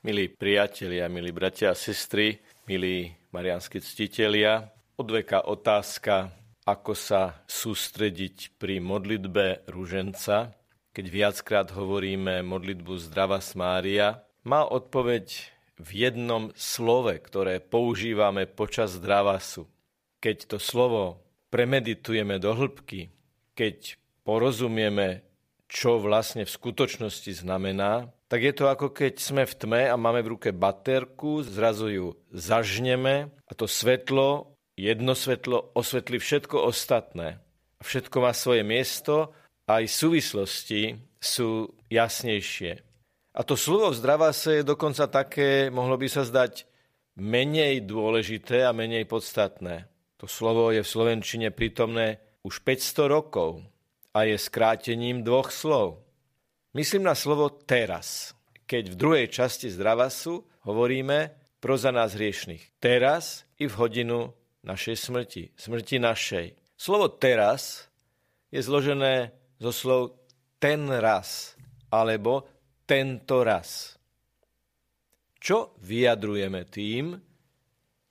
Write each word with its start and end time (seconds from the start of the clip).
Milí 0.00 0.32
priatelia, 0.32 1.12
milí 1.12 1.28
bratia 1.28 1.70
a 1.70 1.76
sestry, 1.76 2.40
milí 2.64 3.12
marianskí 3.36 3.84
ctitelia, 3.84 4.72
odveka 4.96 5.44
otázka, 5.44 6.32
ako 6.64 6.96
sa 6.96 7.44
sústrediť 7.44 8.56
pri 8.56 8.80
modlitbe 8.80 9.68
rúženca, 9.68 10.56
keď 10.96 11.04
viackrát 11.04 11.68
hovoríme 11.76 12.40
modlitbu 12.40 12.96
Zdrava 12.96 13.44
Mária, 13.52 14.24
má 14.40 14.64
odpoveď 14.64 15.52
v 15.76 16.08
jednom 16.08 16.48
slove, 16.56 17.20
ktoré 17.20 17.60
používame 17.60 18.48
počas 18.48 18.96
zdravasu. 18.96 19.68
Keď 20.24 20.56
to 20.56 20.56
slovo 20.56 21.20
premeditujeme 21.52 22.40
do 22.40 22.56
hĺbky, 22.56 23.12
keď 23.52 24.00
porozumieme, 24.24 25.28
čo 25.70 26.02
vlastne 26.02 26.42
v 26.42 26.50
skutočnosti 26.50 27.46
znamená, 27.46 28.10
tak 28.26 28.42
je 28.42 28.50
to 28.50 28.66
ako 28.66 28.90
keď 28.90 29.22
sme 29.22 29.46
v 29.46 29.54
tme 29.54 29.82
a 29.86 29.94
máme 29.94 30.26
v 30.26 30.34
ruke 30.34 30.50
baterku, 30.50 31.46
zrazu 31.46 31.86
ju 31.94 32.06
zažneme 32.34 33.30
a 33.46 33.52
to 33.54 33.70
svetlo, 33.70 34.58
jedno 34.74 35.14
svetlo 35.14 35.70
osvetlí 35.78 36.18
všetko 36.18 36.66
ostatné. 36.66 37.38
Všetko 37.80 38.16
má 38.18 38.34
svoje 38.34 38.66
miesto 38.66 39.30
aj 39.70 39.86
súvislosti 39.86 40.98
sú 41.22 41.70
jasnejšie. 41.86 42.82
A 43.30 43.40
to 43.46 43.54
slovo 43.54 43.94
zdravá 43.94 44.34
sa 44.34 44.58
je 44.58 44.66
dokonca 44.66 45.06
také, 45.06 45.70
mohlo 45.70 45.94
by 45.94 46.10
sa 46.10 46.26
zdať, 46.26 46.66
menej 47.14 47.86
dôležité 47.86 48.66
a 48.66 48.74
menej 48.74 49.06
podstatné. 49.06 49.86
To 50.18 50.26
slovo 50.26 50.74
je 50.74 50.82
v 50.82 50.90
Slovenčine 50.90 51.54
prítomné 51.54 52.18
už 52.42 52.66
500 52.66 53.06
rokov 53.06 53.62
a 54.10 54.26
je 54.26 54.36
skrátením 54.38 55.22
dvoch 55.22 55.54
slov. 55.54 56.02
Myslím 56.74 57.06
na 57.06 57.14
slovo 57.14 57.50
teraz, 57.50 58.34
keď 58.66 58.94
v 58.94 58.98
druhej 58.98 59.26
časti 59.30 59.70
zdravasu 59.70 60.46
hovoríme 60.66 61.34
pro 61.58 61.74
za 61.74 61.90
nás 61.90 62.14
hriešných. 62.14 62.78
Teraz 62.78 63.42
i 63.58 63.66
v 63.66 63.74
hodinu 63.74 64.30
našej 64.62 64.96
smrti, 64.96 65.42
smrti 65.58 65.98
našej. 65.98 66.46
Slovo 66.78 67.10
teraz 67.10 67.90
je 68.54 68.62
zložené 68.62 69.34
zo 69.60 69.70
slov 69.74 70.02
ten 70.62 70.88
raz 70.88 71.58
alebo 71.90 72.46
tento 72.86 73.42
raz. 73.42 73.98
Čo 75.40 75.72
vyjadrujeme 75.80 76.68
tým, 76.68 77.16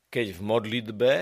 keď 0.10 0.26
v 0.34 0.42
modlitbe, 0.42 1.14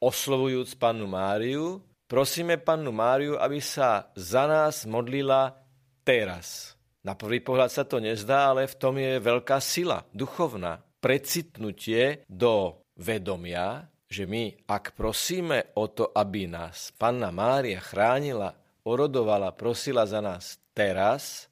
oslovujúc 0.00 0.78
pannu 0.80 1.04
Máriu, 1.04 1.84
prosíme 2.08 2.56
pannu 2.56 2.90
Máriu, 2.90 3.36
aby 3.36 3.60
sa 3.60 4.10
za 4.16 4.48
nás 4.48 4.88
modlila 4.88 5.54
teraz. 6.02 6.74
Na 7.04 7.14
prvý 7.14 7.44
pohľad 7.44 7.70
sa 7.70 7.84
to 7.84 8.02
nezdá, 8.02 8.50
ale 8.50 8.66
v 8.66 8.78
tom 8.80 8.98
je 8.98 9.20
veľká 9.22 9.60
sila, 9.62 10.02
duchovná. 10.10 10.82
Precitnutie 10.98 12.26
do 12.26 12.82
vedomia, 12.98 13.86
že 14.10 14.26
my, 14.26 14.66
ak 14.66 14.98
prosíme 14.98 15.76
o 15.78 15.86
to, 15.92 16.10
aby 16.10 16.50
nás 16.50 16.90
Panna 16.96 17.30
Mária 17.30 17.78
chránila, 17.78 18.50
orodovala, 18.82 19.54
prosila 19.54 20.08
za 20.08 20.18
nás 20.18 20.58
teraz, 20.72 21.46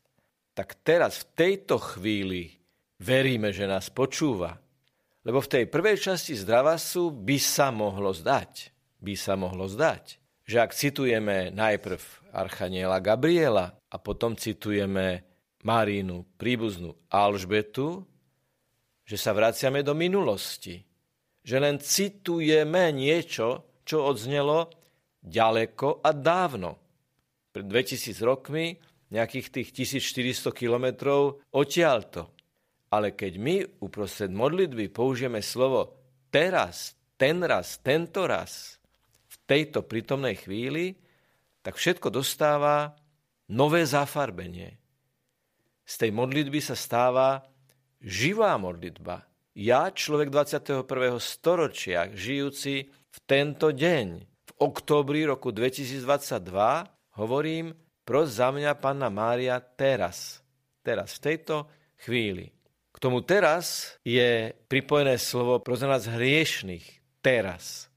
tak 0.57 0.73
teraz, 0.81 1.21
v 1.21 1.25
tejto 1.37 1.77
chvíli, 1.77 2.57
veríme, 2.97 3.53
že 3.53 3.69
nás 3.69 3.93
počúva. 3.93 4.57
Lebo 5.21 5.45
v 5.45 5.53
tej 5.53 5.65
prvej 5.69 6.01
časti 6.01 6.33
zdravasu 6.33 7.13
by 7.13 7.37
sa 7.37 7.69
mohlo 7.69 8.11
zdať, 8.17 8.73
by 9.05 9.15
sa 9.15 9.37
mohlo 9.37 9.69
zdať, 9.69 10.17
že 10.47 10.63
ak 10.63 10.73
citujeme 10.73 11.51
najprv 11.51 12.31
Archaniela 12.31 13.03
Gabriela 13.03 13.75
a 13.91 13.97
potom 13.99 14.39
citujeme 14.39 15.27
Marínu 15.67 16.39
príbuznú 16.39 16.95
Alžbetu, 17.11 18.07
že 19.03 19.19
sa 19.19 19.35
vraciame 19.35 19.83
do 19.83 19.99
minulosti. 19.99 20.79
Že 21.43 21.57
len 21.59 21.77
citujeme 21.83 22.95
niečo, 22.95 23.83
čo 23.83 24.07
odznelo 24.07 24.71
ďaleko 25.19 26.07
a 26.07 26.11
dávno. 26.15 26.79
Pred 27.51 27.67
2000 27.67 28.15
rokmi, 28.23 28.79
nejakých 29.11 29.47
tých 29.51 29.69
1400 29.75 30.55
kilometrov 30.55 31.43
odtiaľto. 31.55 32.31
Ale 32.95 33.19
keď 33.19 33.33
my 33.39 33.57
uprostred 33.83 34.31
modlitby 34.31 34.95
použijeme 34.95 35.43
slovo 35.43 35.99
teraz, 36.31 36.95
ten 37.19 37.43
raz, 37.43 37.83
tento 37.83 38.27
raz, 38.27 38.79
tejto 39.47 39.87
prítomnej 39.87 40.37
chvíli, 40.39 40.99
tak 41.63 41.79
všetko 41.79 42.11
dostáva 42.11 42.95
nové 43.51 43.87
zafarbenie. 43.87 44.79
Z 45.87 46.07
tej 46.07 46.11
modlitby 46.15 46.59
sa 46.59 46.75
stáva 46.75 47.47
živá 48.03 48.59
modlitba. 48.59 49.27
Ja, 49.57 49.89
človek 49.89 50.29
21. 50.29 50.85
storočia, 51.17 52.13
žijúci 52.13 52.91
v 52.91 53.19
tento 53.25 53.73
deň, 53.73 54.07
v 54.27 54.53
októbri 54.61 55.25
roku 55.25 55.49
2022, 55.55 56.05
hovorím, 57.17 57.73
pros 58.05 58.37
za 58.37 58.53
mňa 58.53 58.77
Panna 58.79 59.09
Mária 59.09 59.59
teraz. 59.59 60.45
Teraz, 60.85 61.19
v 61.19 61.35
tejto 61.35 61.67
chvíli. 62.05 62.53
K 62.95 62.97
tomu 63.03 63.25
teraz 63.27 63.97
je 64.07 64.55
pripojené 64.71 65.19
slovo 65.19 65.59
pro 65.61 65.75
nás 65.75 66.07
hriešných. 66.07 66.87
Teraz. 67.21 67.91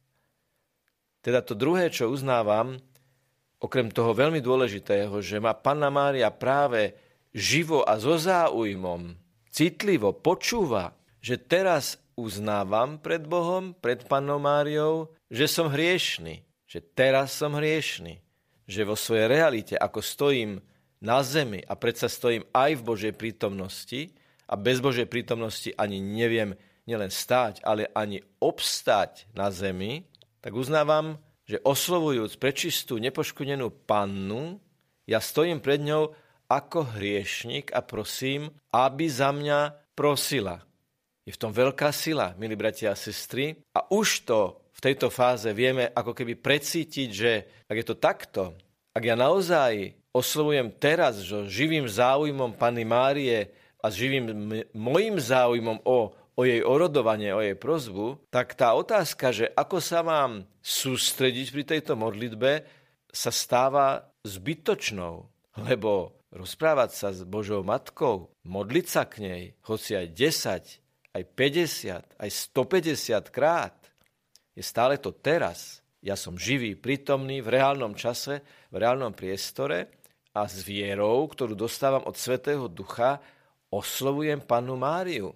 Teda 1.19 1.43
to 1.43 1.53
druhé, 1.55 1.91
čo 1.91 2.11
uznávam, 2.11 2.79
okrem 3.59 3.91
toho 3.91 4.15
veľmi 4.15 4.39
dôležitého, 4.39 5.19
že 5.19 5.37
ma 5.37 5.51
Panna 5.51 5.91
Mária 5.91 6.31
práve 6.31 6.95
živo 7.35 7.83
a 7.83 7.99
so 7.99 8.15
záujmom, 8.15 9.13
citlivo 9.51 10.15
počúva, 10.15 10.95
že 11.19 11.35
teraz 11.35 11.99
uznávam 12.15 12.99
pred 12.99 13.23
Bohom, 13.23 13.75
pred 13.75 14.03
Pannou 14.07 14.39
Máriou, 14.39 15.11
že 15.31 15.47
som 15.47 15.71
hriešný, 15.71 16.43
že 16.67 16.79
teraz 16.83 17.35
som 17.35 17.55
hriešný, 17.55 18.19
že 18.67 18.81
vo 18.87 18.95
svojej 18.95 19.27
realite, 19.27 19.75
ako 19.75 19.99
stojím 19.99 20.51
na 20.99 21.23
zemi 21.23 21.63
a 21.63 21.75
predsa 21.79 22.11
stojím 22.11 22.43
aj 22.51 22.71
v 22.79 22.85
Božej 22.85 23.13
prítomnosti 23.15 24.11
a 24.47 24.59
bez 24.59 24.83
Božej 24.83 25.07
prítomnosti 25.07 25.71
ani 25.79 26.03
neviem 26.03 26.55
nielen 26.83 27.11
stáť, 27.11 27.63
ale 27.63 27.87
ani 27.95 28.19
obstáť 28.41 29.29
na 29.31 29.53
zemi, 29.53 30.03
tak 30.39 30.55
uznávam, 30.55 31.19
že 31.49 31.59
oslovujúc 31.63 32.37
prečistú 32.37 33.01
nepoškodenú 33.01 33.73
pannu, 33.89 34.61
ja 35.09 35.17
stojím 35.17 35.57
pred 35.57 35.81
ňou 35.81 36.13
ako 36.45 36.97
hriešnik 36.97 37.73
a 37.73 37.81
prosím, 37.81 38.53
aby 38.69 39.09
za 39.09 39.33
mňa 39.33 39.73
prosila. 39.97 40.61
Je 41.25 41.33
v 41.33 41.41
tom 41.41 41.53
veľká 41.53 41.89
sila, 41.93 42.33
milí 42.37 42.57
bratia 42.57 42.93
a 42.93 42.97
sestry. 42.97 43.57
A 43.73 43.85
už 43.89 44.25
to 44.25 44.69
v 44.73 44.79
tejto 44.81 45.13
fáze 45.13 45.49
vieme 45.53 45.89
ako 45.89 46.13
keby 46.13 46.37
precítiť, 46.37 47.09
že 47.09 47.31
ak 47.69 47.75
je 47.77 47.85
to 47.85 47.97
takto, 47.97 48.43
ak 48.93 49.03
ja 49.05 49.13
naozaj 49.13 49.93
oslovujem 50.09 50.73
teraz 50.77 51.21
so 51.21 51.45
živým 51.45 51.85
záujmom 51.85 52.57
Panny 52.57 52.85
Márie 52.85 53.53
a 53.77 53.93
živým 53.93 54.49
mojim 54.73 55.21
záujmom 55.21 55.85
o 55.85 56.13
o 56.39 56.47
jej 56.47 56.63
orodovanie, 56.63 57.35
o 57.35 57.43
jej 57.43 57.59
prozbu, 57.59 58.31
tak 58.31 58.55
tá 58.55 58.71
otázka, 58.71 59.35
že 59.35 59.51
ako 59.51 59.83
sa 59.83 59.99
mám 59.99 60.47
sústrediť 60.63 61.47
pri 61.51 61.63
tejto 61.67 61.99
modlitbe, 61.99 62.63
sa 63.11 63.27
stáva 63.27 64.07
zbytočnou, 64.23 65.27
lebo 65.67 66.15
rozprávať 66.31 66.89
sa 66.95 67.09
s 67.11 67.27
Božou 67.27 67.67
Matkou, 67.67 68.31
modliť 68.47 68.85
sa 68.87 69.03
k 69.03 69.19
nej, 69.19 69.43
hoci 69.67 69.99
aj 69.99 70.07
10, 70.15 71.17
aj 71.19 71.23
50, 71.27 72.23
aj 72.23 72.29
150 72.31 73.35
krát, 73.35 73.75
je 74.55 74.63
stále 74.63 74.95
to 74.95 75.11
teraz. 75.11 75.83
Ja 75.99 76.15
som 76.15 76.39
živý, 76.39 76.79
prítomný 76.79 77.43
v 77.43 77.59
reálnom 77.59 77.91
čase, 77.91 78.39
v 78.71 78.79
reálnom 78.79 79.11
priestore 79.11 79.91
a 80.31 80.47
s 80.47 80.63
vierou, 80.63 81.27
ktorú 81.27 81.59
dostávam 81.59 82.07
od 82.07 82.15
Svetého 82.15 82.71
Ducha, 82.71 83.19
oslovujem 83.67 84.39
Pannu 84.39 84.79
Máriu. 84.79 85.35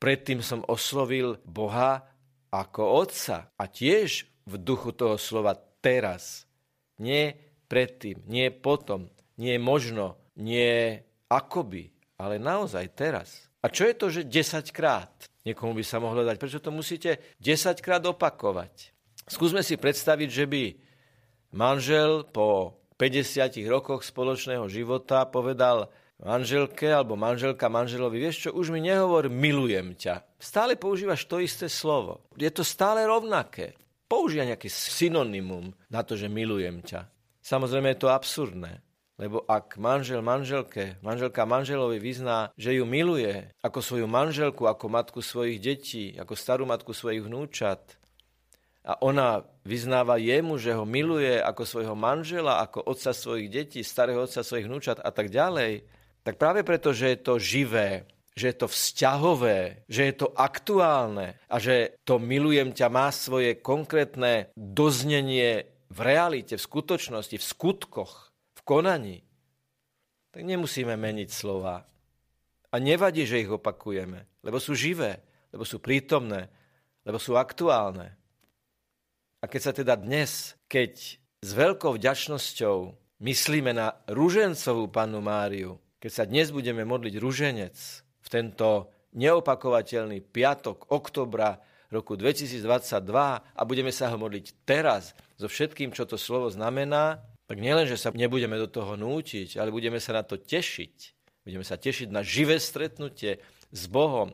Predtým 0.00 0.40
som 0.40 0.64
oslovil 0.64 1.36
Boha 1.44 2.08
ako 2.48 3.04
Otca 3.04 3.52
a 3.54 3.64
tiež 3.68 4.24
v 4.48 4.54
duchu 4.56 4.96
toho 4.96 5.20
slova 5.20 5.54
teraz. 5.84 6.48
Nie 6.96 7.36
predtým, 7.68 8.24
nie 8.24 8.48
potom, 8.48 9.12
nie 9.36 9.60
možno, 9.60 10.18
nie 10.40 10.98
akoby, 11.28 11.92
ale 12.18 12.40
naozaj 12.40 12.96
teraz. 12.96 13.46
A 13.60 13.68
čo 13.68 13.84
je 13.84 13.94
to, 13.94 14.06
že 14.08 14.26
10 14.26 14.72
krát? 14.72 15.12
Niekomu 15.44 15.76
by 15.76 15.84
sa 15.84 16.00
mohlo 16.00 16.24
dať. 16.24 16.36
Prečo 16.40 16.64
to 16.64 16.72
musíte 16.72 17.20
10 17.40 17.84
krát 17.84 18.00
opakovať? 18.04 18.92
Skúsme 19.28 19.60
si 19.60 19.76
predstaviť, 19.76 20.28
že 20.32 20.44
by 20.48 20.64
manžel 21.54 22.24
po 22.24 22.80
50 22.96 23.52
rokoch 23.68 24.04
spoločného 24.04 24.64
života 24.68 25.28
povedal, 25.28 25.88
manželke 26.20 26.88
alebo 26.88 27.16
manželka 27.16 27.66
manželovi, 27.72 28.20
vieš 28.20 28.48
čo, 28.48 28.50
už 28.52 28.72
mi 28.72 28.80
nehovor 28.84 29.32
milujem 29.32 29.96
ťa. 29.96 30.24
Stále 30.36 30.76
používaš 30.76 31.24
to 31.24 31.40
isté 31.40 31.68
slovo. 31.68 32.24
Je 32.36 32.48
to 32.52 32.64
stále 32.64 33.00
rovnaké. 33.04 33.76
Používa 34.10 34.48
nejaký 34.48 34.68
synonymum 34.68 35.72
na 35.88 36.02
to, 36.02 36.18
že 36.18 36.28
milujem 36.28 36.82
ťa. 36.84 37.08
Samozrejme 37.40 37.94
je 37.94 38.00
to 38.00 38.12
absurdné. 38.12 38.84
Lebo 39.20 39.44
ak 39.44 39.76
manžel 39.76 40.24
manželke, 40.24 40.96
manželka 41.04 41.44
manželovi 41.44 42.00
vyzná, 42.00 42.48
že 42.56 42.72
ju 42.72 42.88
miluje 42.88 43.52
ako 43.60 43.84
svoju 43.84 44.08
manželku, 44.08 44.64
ako 44.64 44.88
matku 44.88 45.20
svojich 45.20 45.60
detí, 45.60 46.16
ako 46.16 46.32
starú 46.32 46.64
matku 46.64 46.96
svojich 46.96 47.28
vnúčat, 47.28 48.00
a 48.80 48.96
ona 49.04 49.44
vyznáva 49.60 50.16
jemu, 50.16 50.56
že 50.56 50.72
ho 50.72 50.88
miluje 50.88 51.36
ako 51.36 51.68
svojho 51.68 51.92
manžela, 51.92 52.64
ako 52.64 52.80
otca 52.88 53.12
svojich 53.12 53.52
detí, 53.52 53.84
starého 53.84 54.24
otca 54.24 54.40
svojich 54.40 54.64
vnúčat 54.64 55.04
a 55.04 55.12
tak 55.12 55.28
ďalej, 55.28 55.84
tak 56.24 56.36
práve 56.40 56.64
preto, 56.64 56.92
že 56.92 57.16
je 57.16 57.18
to 57.20 57.34
živé, 57.40 58.04
že 58.36 58.52
je 58.52 58.56
to 58.56 58.68
vzťahové, 58.68 59.84
že 59.90 60.02
je 60.08 60.14
to 60.16 60.28
aktuálne 60.32 61.36
a 61.48 61.56
že 61.60 61.98
to 62.06 62.16
milujem 62.20 62.72
ťa 62.72 62.88
má 62.88 63.12
svoje 63.12 63.58
konkrétne 63.58 64.48
doznenie 64.56 65.66
v 65.90 65.98
realite, 66.00 66.54
v 66.54 66.66
skutočnosti, 66.66 67.36
v 67.36 67.44
skutkoch, 67.44 68.30
konaní, 68.70 69.26
tak 70.30 70.46
nemusíme 70.46 70.94
meniť 70.94 71.28
slova. 71.34 71.82
A 72.70 72.74
nevadí, 72.78 73.26
že 73.26 73.42
ich 73.42 73.50
opakujeme, 73.50 74.30
lebo 74.46 74.62
sú 74.62 74.78
živé, 74.78 75.18
lebo 75.50 75.66
sú 75.66 75.82
prítomné, 75.82 76.46
lebo 77.02 77.18
sú 77.18 77.34
aktuálne. 77.34 78.14
A 79.42 79.50
keď 79.50 79.60
sa 79.66 79.72
teda 79.74 79.98
dnes, 79.98 80.54
keď 80.70 81.18
s 81.42 81.50
veľkou 81.50 81.98
vďačnosťou 81.98 82.76
myslíme 83.26 83.74
na 83.74 83.98
rúžencovú 84.06 84.86
pannu 84.86 85.18
Máriu, 85.18 85.74
keď 86.00 86.10
sa 86.10 86.24
dnes 86.24 86.48
budeme 86.48 86.82
modliť 86.88 87.14
rúženec 87.20 87.76
v 88.24 88.28
tento 88.32 88.88
neopakovateľný 89.12 90.24
piatok 90.24 90.88
oktobra 90.88 91.60
roku 91.92 92.16
2022 92.16 92.64
a 93.52 93.62
budeme 93.68 93.92
sa 93.92 94.08
ho 94.08 94.16
modliť 94.16 94.64
teraz 94.64 95.12
so 95.36 95.46
všetkým, 95.50 95.92
čo 95.92 96.08
to 96.08 96.16
slovo 96.16 96.48
znamená, 96.48 97.20
tak 97.50 97.58
nielen, 97.58 97.84
že 97.84 97.98
sa 97.98 98.14
nebudeme 98.14 98.54
do 98.56 98.70
toho 98.70 98.94
nútiť, 98.94 99.58
ale 99.58 99.74
budeme 99.74 99.98
sa 99.98 100.14
na 100.14 100.22
to 100.22 100.38
tešiť. 100.38 101.18
Budeme 101.42 101.66
sa 101.66 101.74
tešiť 101.74 102.08
na 102.08 102.22
živé 102.22 102.62
stretnutie 102.62 103.42
s 103.74 103.82
Bohom, 103.90 104.30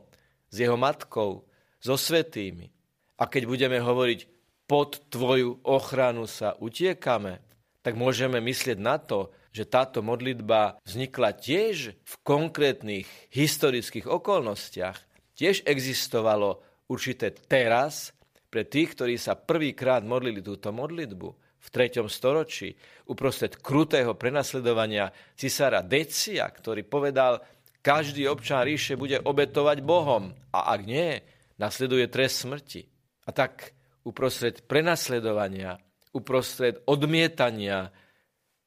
s 0.53 0.55
Jeho 0.61 0.77
matkou, 0.77 1.49
so 1.81 1.95
svetými. 1.97 2.69
A 3.17 3.25
keď 3.25 3.49
budeme 3.49 3.81
hovoriť, 3.81 4.29
pod 4.67 5.09
Tvoju 5.09 5.63
ochranu 5.65 6.29
sa 6.29 6.53
utiekame, 6.59 7.41
tak 7.87 7.95
môžeme 7.95 8.43
myslieť 8.43 8.83
na 8.83 8.99
to, 8.99 9.31
že 9.55 9.63
táto 9.63 10.03
modlitba 10.03 10.75
vznikla 10.83 11.39
tiež 11.39 11.95
v 11.95 12.13
konkrétnych 12.19 13.07
historických 13.31 14.11
okolnostiach. 14.11 14.99
Tiež 15.39 15.63
existovalo 15.63 16.59
určité 16.91 17.31
teraz 17.31 18.11
pre 18.51 18.67
tých, 18.67 18.91
ktorí 18.91 19.15
sa 19.15 19.39
prvýkrát 19.39 20.03
modlili 20.03 20.43
túto 20.43 20.75
modlitbu 20.75 21.29
v 21.63 21.67
3. 21.71 22.03
storočí 22.11 22.75
uprostred 23.07 23.55
krutého 23.63 24.19
prenasledovania 24.19 25.07
cisára 25.39 25.79
Decia, 25.79 26.43
ktorý 26.43 26.83
povedal, 26.83 27.39
každý 27.79 28.27
občan 28.27 28.67
ríše 28.67 28.99
bude 28.99 29.23
obetovať 29.23 29.79
Bohom 29.79 30.35
a 30.51 30.75
ak 30.75 30.81
nie, 30.83 31.23
nasleduje 31.55 32.11
trest 32.11 32.43
smrti. 32.43 32.83
A 33.23 33.31
tak 33.31 33.71
uprostred 34.03 34.67
prenasledovania, 34.67 35.79
uprostred 36.17 36.81
odmietania 36.89 37.93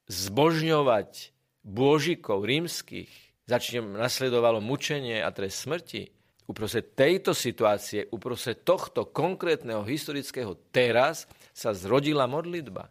zbožňovať 0.06 1.34
bôžikov 1.66 2.46
rímskych, 2.46 3.10
začne 3.50 3.82
nasledovalo 3.82 4.62
mučenie 4.62 5.18
a 5.18 5.34
trest 5.34 5.66
smrti, 5.66 6.06
uprostred 6.46 6.94
tejto 6.94 7.34
situácie, 7.34 8.06
uprostred 8.14 8.62
tohto 8.62 9.10
konkrétneho 9.10 9.82
historického 9.82 10.54
teraz 10.70 11.26
sa 11.50 11.74
zrodila 11.74 12.30
modlitba. 12.30 12.90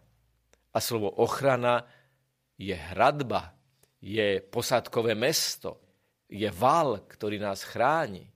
A 0.70 0.78
slovo 0.78 1.12
ochrana 1.16 1.88
je 2.60 2.76
hradba, 2.76 3.56
je 4.00 4.40
posádkové 4.44 5.16
mesto, 5.16 5.80
je 6.30 6.46
val, 6.52 7.04
ktorý 7.04 7.36
nás 7.36 7.66
chráni. 7.66 8.28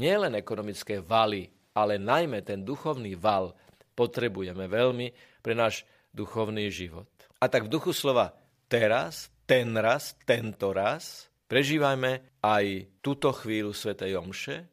Nie 0.00 0.16
len 0.16 0.32
ekonomické 0.38 1.02
valy, 1.02 1.50
ale 1.76 2.00
najmä 2.00 2.40
ten 2.40 2.64
duchovný 2.64 3.18
val 3.18 3.52
potrebujeme 4.00 4.64
veľmi 4.64 5.12
pre 5.44 5.52
náš 5.52 5.84
duchovný 6.16 6.72
život. 6.72 7.04
A 7.36 7.52
tak 7.52 7.68
v 7.68 7.72
duchu 7.76 7.92
slova 7.92 8.32
teraz, 8.72 9.28
ten 9.44 9.76
raz, 9.76 10.16
tento 10.24 10.72
raz, 10.72 11.30
Prežívajme 11.50 12.38
aj 12.46 12.64
túto 13.02 13.34
chvíľu 13.34 13.74
Svetej 13.74 14.14
Omše, 14.22 14.70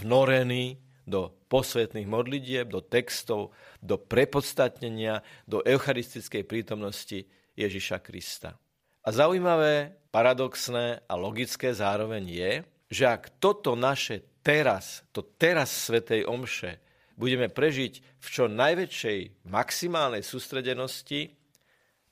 vnorený 0.00 0.80
do 1.04 1.28
posvetných 1.52 2.08
modlitieb, 2.08 2.72
do 2.72 2.80
textov, 2.80 3.52
do 3.84 4.00
prepodstatnenia, 4.00 5.20
do 5.44 5.60
eucharistickej 5.60 6.48
prítomnosti 6.48 7.28
Ježiša 7.52 8.00
Krista. 8.00 8.56
A 9.04 9.12
zaujímavé, 9.12 9.92
paradoxné 10.08 11.04
a 11.04 11.14
logické 11.20 11.76
zároveň 11.76 12.24
je, 12.24 12.52
že 12.88 13.04
ak 13.12 13.36
toto 13.36 13.76
naše 13.76 14.40
teraz, 14.40 15.04
to 15.12 15.20
teraz 15.20 15.68
Svetej 15.68 16.24
Omše, 16.24 16.80
budeme 17.16 17.48
prežiť 17.48 18.20
v 18.20 18.26
čo 18.28 18.46
najväčšej 18.46 19.48
maximálnej 19.48 20.20
sústredenosti, 20.20 21.32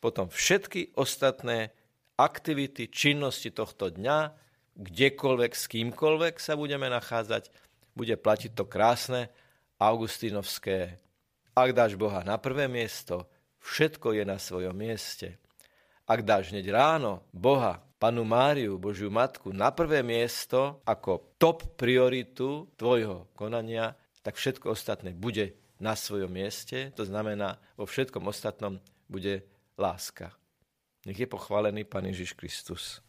potom 0.01 0.29
všetky 0.29 0.97
ostatné 0.97 1.73
aktivity, 2.17 2.89
činnosti 2.89 3.53
tohto 3.53 3.93
dňa, 3.93 4.33
kdekoľvek, 4.75 5.53
s 5.55 5.65
kýmkoľvek 5.71 6.35
sa 6.41 6.59
budeme 6.59 6.91
nachádzať, 6.91 7.53
bude 7.95 8.17
platiť 8.19 8.51
to 8.59 8.65
krásne 8.67 9.31
augustínovské. 9.79 10.99
Ak 11.55 11.71
dáš 11.71 11.95
Boha 11.95 12.27
na 12.27 12.35
prvé 12.41 12.67
miesto, 12.67 13.31
všetko 13.63 14.19
je 14.19 14.25
na 14.27 14.43
svojom 14.43 14.75
mieste. 14.75 15.39
Ak 16.05 16.27
dáš 16.27 16.51
hneď 16.51 16.69
ráno 16.75 17.25
Boha, 17.31 17.81
Panu 17.97 18.27
Máriu, 18.27 18.77
Božiu 18.77 19.09
Matku, 19.09 19.55
na 19.55 19.73
prvé 19.73 20.05
miesto 20.05 20.85
ako 20.85 21.39
top 21.41 21.79
prioritu 21.81 22.69
tvojho 22.77 23.33
konania, 23.33 23.97
tak 24.25 24.41
všetko 24.41 24.73
ostatné 24.73 25.13
bude 25.13 25.53
na 25.77 25.93
svojom 25.93 26.33
mieste, 26.33 26.89
to 26.97 27.05
znamená, 27.05 27.61
vo 27.77 27.85
všetkom 27.85 28.25
ostatnom 28.25 28.81
bude 29.05 29.45
láska. 29.77 30.33
Nech 31.05 31.21
je 31.21 31.29
pochválený 31.29 31.85
Pán 31.85 32.09
Ježiš 32.09 32.33
Kristus. 32.33 33.05